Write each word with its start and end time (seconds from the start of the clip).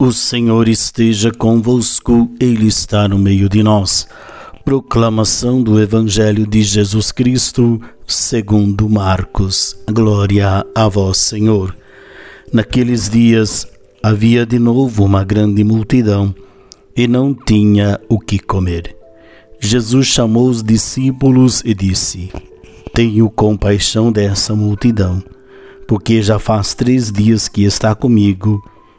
O 0.00 0.12
Senhor 0.12 0.68
esteja 0.68 1.32
convosco, 1.32 2.30
Ele 2.38 2.68
está 2.68 3.08
no 3.08 3.18
meio 3.18 3.48
de 3.48 3.64
nós. 3.64 4.06
Proclamação 4.64 5.60
do 5.60 5.82
Evangelho 5.82 6.46
de 6.46 6.62
Jesus 6.62 7.10
Cristo, 7.10 7.80
segundo 8.06 8.88
Marcos. 8.88 9.76
Glória 9.90 10.64
a 10.72 10.88
vós, 10.88 11.18
Senhor. 11.18 11.76
Naqueles 12.52 13.10
dias 13.10 13.66
havia 14.00 14.46
de 14.46 14.60
novo 14.60 15.04
uma 15.04 15.24
grande 15.24 15.64
multidão 15.64 16.32
e 16.94 17.08
não 17.08 17.34
tinha 17.34 18.00
o 18.08 18.20
que 18.20 18.38
comer. 18.38 18.96
Jesus 19.58 20.06
chamou 20.06 20.48
os 20.48 20.62
discípulos 20.62 21.60
e 21.64 21.74
disse: 21.74 22.30
Tenho 22.94 23.28
compaixão 23.28 24.12
dessa 24.12 24.54
multidão, 24.54 25.20
porque 25.88 26.22
já 26.22 26.38
faz 26.38 26.72
três 26.72 27.10
dias 27.10 27.48
que 27.48 27.64
está 27.64 27.96
comigo 27.96 28.62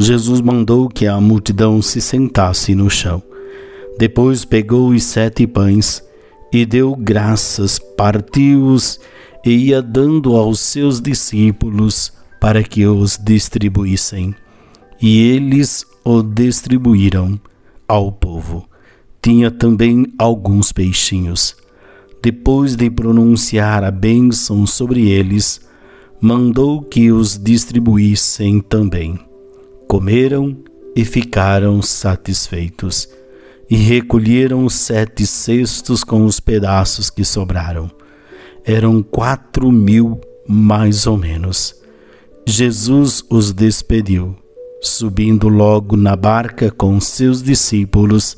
Jesus 0.00 0.40
mandou 0.40 0.88
que 0.88 1.08
a 1.08 1.20
multidão 1.20 1.82
se 1.82 2.00
sentasse 2.00 2.72
no 2.72 2.88
chão. 2.88 3.20
Depois 3.98 4.44
pegou 4.44 4.90
os 4.90 5.02
sete 5.02 5.44
pães 5.44 6.00
e 6.52 6.64
deu 6.64 6.94
graças, 6.94 7.80
partiu-os 7.96 9.00
e 9.44 9.50
ia 9.50 9.82
dando 9.82 10.36
aos 10.36 10.60
seus 10.60 11.00
discípulos 11.00 12.12
para 12.40 12.62
que 12.62 12.86
os 12.86 13.18
distribuíssem. 13.18 14.36
E 15.02 15.20
eles 15.30 15.84
o 16.04 16.22
distribuíram 16.22 17.38
ao 17.88 18.12
povo. 18.12 18.68
Tinha 19.20 19.50
também 19.50 20.06
alguns 20.16 20.70
peixinhos. 20.70 21.56
Depois 22.22 22.76
de 22.76 22.88
pronunciar 22.88 23.82
a 23.82 23.90
bênção 23.90 24.64
sobre 24.64 25.08
eles, 25.08 25.60
mandou 26.20 26.82
que 26.82 27.10
os 27.10 27.36
distribuíssem 27.36 28.60
também. 28.60 29.27
Comeram 29.88 30.54
e 30.94 31.02
ficaram 31.02 31.80
satisfeitos, 31.80 33.08
e 33.70 33.76
recolheram 33.76 34.68
sete 34.68 35.26
cestos 35.26 36.04
com 36.04 36.26
os 36.26 36.40
pedaços 36.40 37.08
que 37.08 37.24
sobraram. 37.24 37.90
Eram 38.64 39.02
quatro 39.02 39.72
mil, 39.72 40.20
mais 40.46 41.06
ou 41.06 41.16
menos. 41.16 41.74
Jesus 42.46 43.24
os 43.30 43.50
despediu. 43.52 44.36
Subindo 44.82 45.48
logo 45.48 45.96
na 45.96 46.14
barca 46.14 46.70
com 46.70 47.00
seus 47.00 47.42
discípulos, 47.42 48.36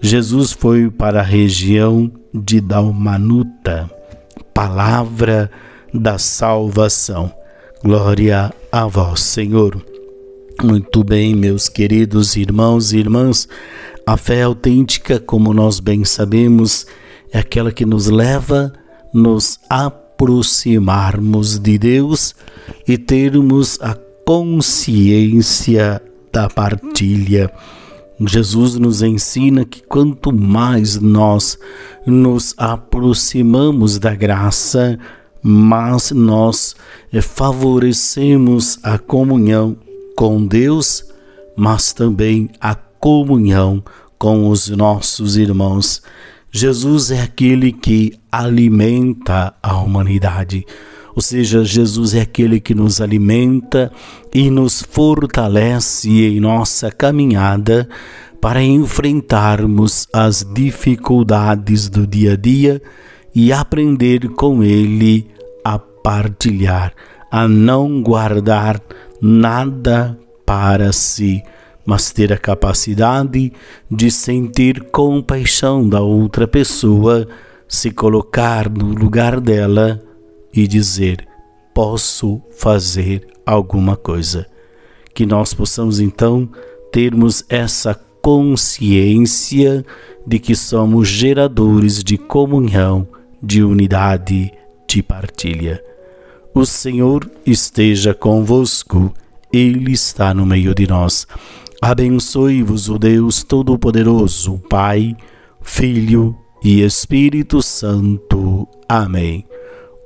Jesus 0.00 0.52
foi 0.52 0.90
para 0.90 1.20
a 1.20 1.24
região 1.24 2.10
de 2.32 2.60
Dalmanuta. 2.60 3.90
Palavra 4.54 5.50
da 5.92 6.18
salvação. 6.18 7.32
Glória 7.82 8.52
a 8.70 8.86
vós, 8.86 9.20
Senhor. 9.20 9.93
Muito 10.62 11.02
bem, 11.02 11.34
meus 11.34 11.68
queridos 11.68 12.36
irmãos 12.36 12.92
e 12.92 12.98
irmãs, 12.98 13.48
a 14.06 14.16
fé 14.16 14.42
autêntica, 14.42 15.18
como 15.18 15.52
nós 15.52 15.80
bem 15.80 16.04
sabemos, 16.04 16.86
é 17.32 17.40
aquela 17.40 17.72
que 17.72 17.84
nos 17.84 18.06
leva 18.06 18.72
nos 19.12 19.58
aproximarmos 19.68 21.58
de 21.58 21.76
Deus 21.76 22.34
e 22.86 22.96
termos 22.96 23.78
a 23.82 23.94
consciência 24.24 26.00
da 26.32 26.48
partilha. 26.48 27.52
Jesus 28.20 28.76
nos 28.76 29.02
ensina 29.02 29.64
que 29.64 29.82
quanto 29.82 30.32
mais 30.32 31.00
nós 31.00 31.58
nos 32.06 32.54
aproximamos 32.56 33.98
da 33.98 34.14
graça, 34.14 34.98
mais 35.42 36.10
nós 36.12 36.74
favorecemos 37.20 38.78
a 38.82 38.98
comunhão 38.98 39.76
com 40.16 40.46
Deus, 40.46 41.04
mas 41.56 41.92
também 41.92 42.50
a 42.60 42.74
comunhão 42.74 43.82
com 44.18 44.48
os 44.48 44.68
nossos 44.68 45.36
irmãos. 45.36 46.02
Jesus 46.50 47.10
é 47.10 47.20
aquele 47.20 47.72
que 47.72 48.12
alimenta 48.30 49.54
a 49.62 49.76
humanidade. 49.76 50.64
Ou 51.14 51.22
seja, 51.22 51.64
Jesus 51.64 52.14
é 52.14 52.20
aquele 52.22 52.58
que 52.60 52.74
nos 52.74 53.00
alimenta 53.00 53.92
e 54.32 54.50
nos 54.50 54.82
fortalece 54.82 56.08
em 56.08 56.40
nossa 56.40 56.90
caminhada 56.90 57.88
para 58.40 58.62
enfrentarmos 58.62 60.08
as 60.12 60.44
dificuldades 60.54 61.88
do 61.88 62.06
dia 62.06 62.32
a 62.32 62.36
dia 62.36 62.82
e 63.34 63.52
aprender 63.52 64.28
com 64.30 64.62
Ele 64.62 65.26
a 65.64 65.78
partilhar, 65.78 66.92
a 67.34 67.48
não 67.48 68.00
guardar 68.00 68.80
nada 69.20 70.16
para 70.46 70.92
si, 70.92 71.42
mas 71.84 72.12
ter 72.12 72.32
a 72.32 72.38
capacidade 72.38 73.52
de 73.90 74.08
sentir 74.08 74.84
compaixão 74.92 75.88
da 75.88 76.00
outra 76.00 76.46
pessoa, 76.46 77.26
se 77.66 77.90
colocar 77.90 78.70
no 78.70 78.86
lugar 78.86 79.40
dela 79.40 80.00
e 80.54 80.68
dizer: 80.68 81.26
Posso 81.74 82.40
fazer 82.52 83.26
alguma 83.44 83.96
coisa. 83.96 84.46
Que 85.12 85.26
nós 85.26 85.52
possamos 85.52 85.98
então 85.98 86.48
termos 86.92 87.44
essa 87.48 87.96
consciência 88.22 89.84
de 90.24 90.38
que 90.38 90.54
somos 90.54 91.08
geradores 91.08 92.04
de 92.04 92.16
comunhão, 92.16 93.08
de 93.42 93.64
unidade, 93.64 94.52
de 94.88 95.02
partilha. 95.02 95.82
O 96.54 96.64
Senhor 96.64 97.28
esteja 97.44 98.14
convosco, 98.14 99.12
Ele 99.52 99.90
está 99.90 100.32
no 100.32 100.46
meio 100.46 100.72
de 100.72 100.86
nós. 100.86 101.26
Abençoe-vos 101.82 102.88
o 102.88 102.96
Deus 102.96 103.42
Todo-Poderoso, 103.42 104.58
Pai, 104.70 105.16
Filho 105.60 106.38
e 106.62 106.82
Espírito 106.82 107.60
Santo. 107.60 108.68
Amém. 108.88 109.44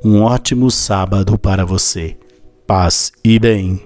Um 0.02 0.22
ótimo 0.22 0.70
sábado 0.70 1.38
para 1.38 1.66
você. 1.66 2.16
Paz 2.66 3.12
e 3.22 3.38
bem. 3.38 3.82